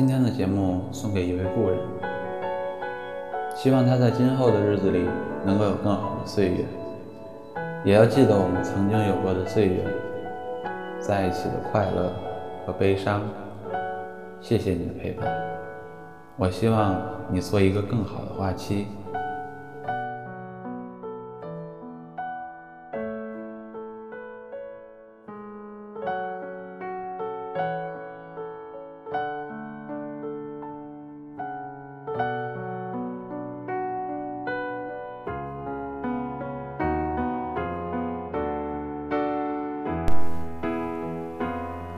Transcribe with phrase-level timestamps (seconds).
[0.00, 1.78] 今天的节目送给一位故人，
[3.54, 5.06] 希望他在今后的日子里
[5.44, 6.64] 能够有更好的岁月，
[7.84, 9.84] 也要记得我们曾经有过的岁月，
[10.98, 12.10] 在一起的快乐
[12.64, 13.20] 和悲伤。
[14.40, 15.28] 谢谢你的陪伴，
[16.38, 16.96] 我希望
[17.30, 18.86] 你做一个更好的花期。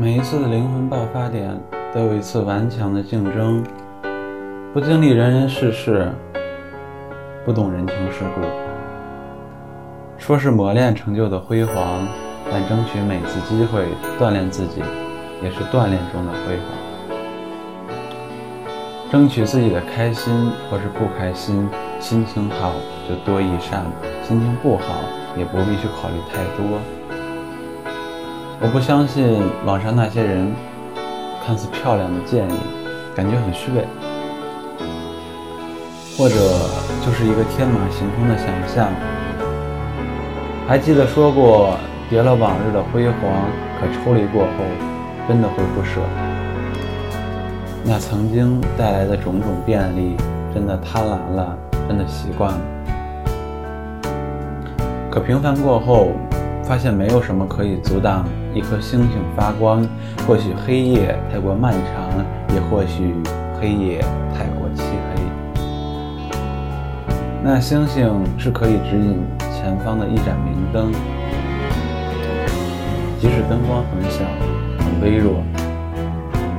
[0.00, 1.54] 每一次的灵魂爆发点，
[1.94, 3.62] 都有一次顽强的竞争。
[4.72, 6.10] 不经历人人世事，
[7.44, 8.40] 不懂人情世故。
[10.16, 12.08] 说是磨练成就的辉煌，
[12.50, 13.84] 但争取每次机会
[14.18, 14.82] 锻炼自己，
[15.42, 16.64] 也是锻炼中的辉煌。
[19.12, 22.72] 争取自己的开心或是不开心，心情好
[23.06, 23.84] 就多益善，
[24.26, 24.94] 心情不好
[25.36, 26.78] 也不必去考虑太多。
[28.62, 30.46] 我不相信网上那些人
[31.46, 32.54] 看似漂亮的建议，
[33.16, 33.86] 感觉很虚伪，
[36.18, 36.34] 或者
[37.00, 38.92] 就是一个天马行空的想象。
[40.68, 41.78] 还记得说过，
[42.10, 43.14] 别了往日的辉煌，
[43.80, 44.50] 可抽离过后，
[45.26, 46.02] 真的会不舍。
[47.82, 50.18] 那曾经带来的种种便利，
[50.52, 51.56] 真的贪婪了，
[51.88, 52.60] 真的习惯了。
[55.10, 56.12] 可平凡过后。
[56.62, 59.86] 发现没有什么可以阻挡一颗星星发光。
[60.26, 63.14] 或许黑夜太过漫长，也或许
[63.60, 64.00] 黑夜
[64.36, 65.22] 太过漆黑。
[67.42, 69.18] 那星星是可以指引
[69.50, 70.92] 前方的一盏明灯，
[73.18, 74.24] 即使灯光很小、
[74.78, 75.42] 很微弱，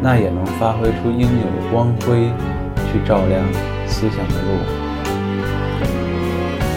[0.00, 2.30] 那也能发挥出应有的光辉，
[2.92, 3.42] 去照亮
[3.86, 4.48] 思想的路。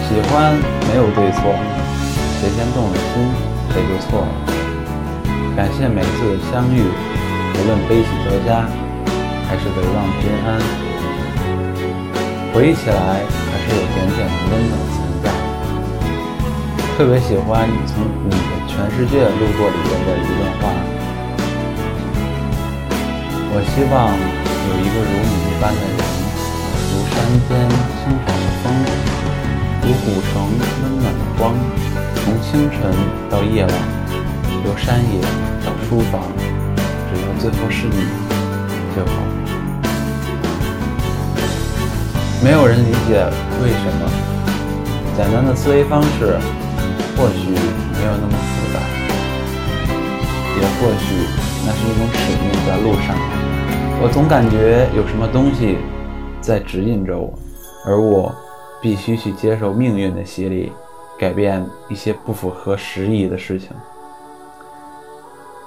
[0.08, 0.54] 喜欢
[0.88, 1.54] 没有对错。
[2.40, 3.30] 谁先动了心，
[3.68, 4.49] 谁就错了。
[5.56, 8.64] 感谢每次的相遇，无论悲喜交加，
[9.46, 10.56] 还是回望平安，
[12.54, 15.26] 回忆起来还是有点点的温暖存在。
[16.96, 17.92] 特别喜欢从
[18.24, 18.36] 你的
[18.68, 20.62] 《全世界路过》里边的一段话：
[23.52, 26.00] 我希望有一个如你一般的人，
[26.88, 27.14] 如山
[27.48, 27.50] 间
[28.00, 28.64] 清爽的风，
[29.82, 30.32] 如古城
[30.82, 31.40] 温暖的光。
[32.22, 32.78] 从清晨
[33.30, 33.74] 到夜晚，
[34.64, 35.20] 由山野
[35.64, 36.22] 到书房，
[37.08, 37.96] 只要最后是你
[38.94, 39.12] 就好。
[42.44, 43.24] 没有人理解
[43.62, 44.10] 为什么，
[45.16, 46.38] 简单的思维方式
[47.16, 48.80] 或许没有那么复杂，
[50.56, 51.04] 也或许
[51.66, 53.16] 那是一种使命在路上。
[54.02, 55.78] 我总感觉有什么东西
[56.40, 57.32] 在指引着我，
[57.86, 58.34] 而我
[58.80, 60.72] 必须去接受命运的洗礼。
[61.18, 63.68] 改变一些不符合时宜的事情。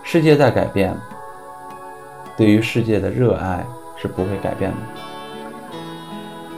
[0.05, 0.93] 世界在改变，
[2.37, 3.65] 对于世界的热爱
[3.99, 4.77] 是不会改变的。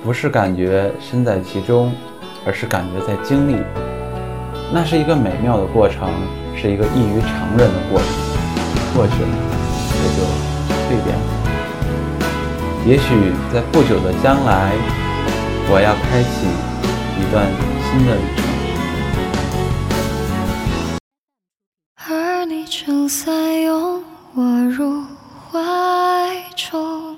[0.03, 1.93] 不是感觉身在其中，
[2.45, 3.55] 而是感觉在经历。
[4.73, 6.09] 那是一个美妙的过程，
[6.55, 8.07] 是一个异于常人的过程。
[8.95, 9.29] 过去了，
[10.01, 10.23] 也就
[10.87, 11.21] 蜕变了。
[12.85, 14.73] 也许在不久的将来，
[15.69, 16.47] 我要开启
[17.21, 17.45] 一段
[17.89, 18.44] 新的旅程。
[22.67, 24.03] 撑伞拥
[24.33, 25.03] 我入
[25.51, 25.59] 怀
[26.55, 27.15] 中，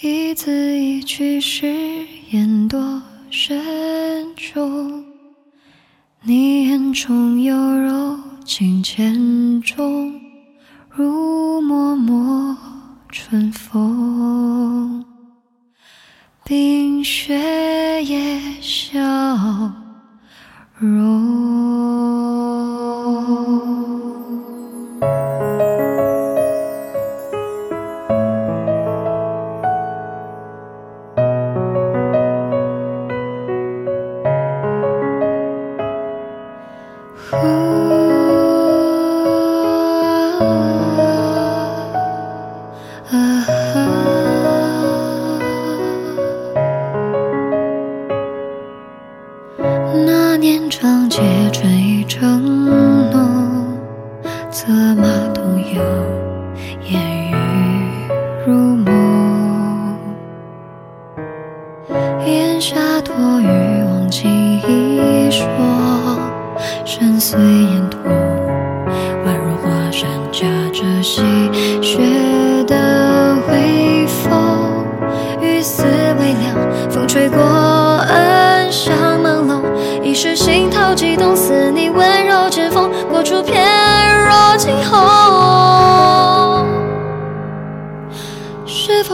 [0.00, 5.04] 一字一句誓言多慎重。
[6.22, 10.18] 你眼中有柔情千种，
[10.88, 12.56] 如脉脉
[13.10, 15.04] 春风，
[16.44, 18.98] 冰雪也消
[20.78, 21.41] 融。
[51.14, 51.20] 且
[51.52, 52.40] 春意正
[53.10, 53.76] 浓，
[54.50, 55.04] 策马
[55.34, 57.21] 同游。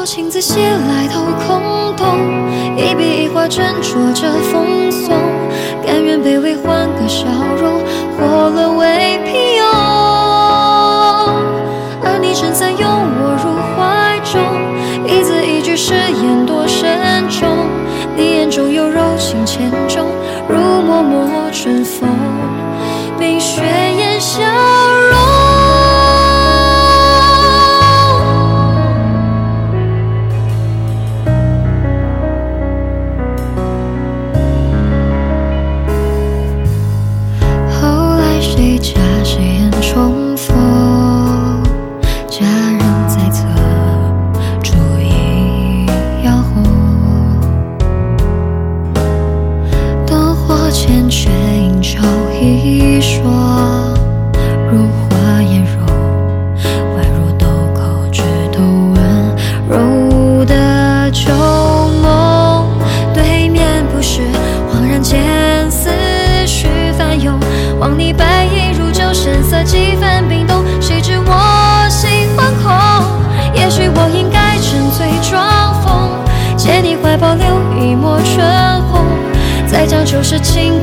[0.09, 1.61] 情字写来都空
[1.95, 2.07] 洞？
[2.79, 5.15] 一笔一画斟酌着风送，
[5.85, 7.27] 甘愿卑微换个笑
[7.61, 7.79] 容，
[8.17, 9.63] 或沦为平庸。
[12.03, 14.41] 而你撑伞拥我入怀中，
[15.05, 17.47] 一字一句誓言多慎重。
[18.17, 20.09] 你眼中有柔情千种，
[20.49, 22.09] 如脉脉春风，
[50.89, 52.01] 火前却应照
[52.41, 53.21] 一说，
[54.73, 55.87] 如花颜容，
[56.97, 58.63] 宛如豆蔻枝头
[58.95, 58.99] 温
[59.69, 61.31] 柔的旧
[62.03, 62.67] 梦。
[63.13, 64.23] 对面不是
[64.73, 65.91] 恍然间思
[66.47, 67.39] 绪翻涌，
[67.79, 72.73] 望你白衣如旧，神色几分冰冻，谁知我心惶恐？
[73.55, 76.09] 也许我应该沉醉装疯，
[76.57, 77.45] 借你怀抱留
[77.79, 79.05] 一抹春红，
[79.67, 80.78] 再将旧事轻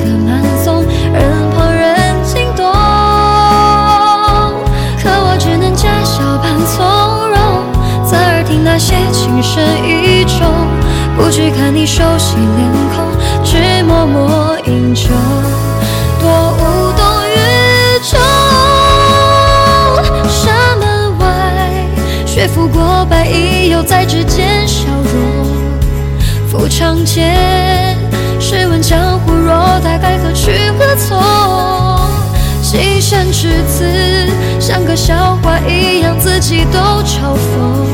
[9.45, 10.67] 些情深意重，
[11.15, 13.05] 不去看你熟悉脸孔，
[13.43, 15.09] 只默默饮酒，
[16.19, 16.27] 多
[16.57, 17.37] 无动于
[18.01, 18.19] 衷。
[20.27, 21.25] 山门外，
[22.25, 25.45] 雪拂过白衣，又在指尖消融。
[26.49, 27.97] 赴长剑，
[28.39, 31.21] 试问江湖若大该何去何从？
[32.61, 33.85] 几声至此，
[34.59, 37.84] 像个笑话一样，自己都嘲讽。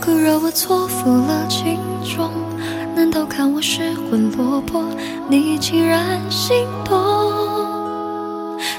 [0.00, 2.30] 何苦惹我错付了情衷？
[2.96, 4.82] 难道看我失魂落魄，
[5.28, 6.98] 你竟然心动？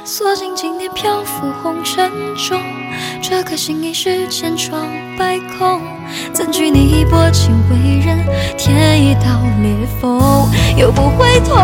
[0.04, 2.60] 锁进经年漂浮红尘中，
[3.22, 5.80] 这颗心已是千疮百孔。
[6.34, 8.18] 怎惧你薄情为人
[8.58, 10.20] 添一道裂缝，
[10.76, 11.56] 又不会痛，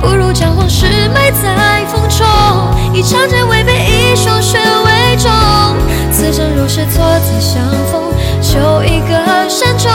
[0.00, 2.26] 不如将往事埋在风中，
[2.92, 5.30] 以长剑为背，以霜雪为重。
[6.12, 8.02] 此生若是错再相逢，
[8.54, 9.90] 就一个山中。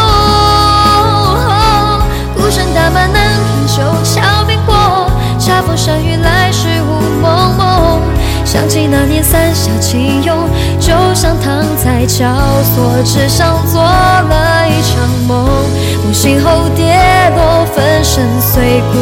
[2.35, 5.09] 孤身打马南屏九桥冰火，
[5.39, 8.01] 恰逢山雨来时雾蒙蒙。
[8.43, 12.25] 想起那年三下齐涌，就像躺在绞
[12.75, 15.47] 索之上做了一场梦。
[16.03, 18.97] 梦醒后跌落，粉身碎骨